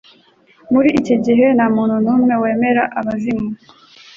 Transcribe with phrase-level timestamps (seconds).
[0.71, 3.47] Muri iki gihe nta muntu n'umwe wemera abazimu